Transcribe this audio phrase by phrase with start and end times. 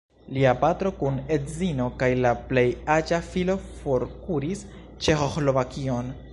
[0.35, 2.65] Lia patro kun edzino kaj la plej
[2.95, 4.67] aĝa filo forkuris
[5.05, 6.15] Ĉeĥoslovakion.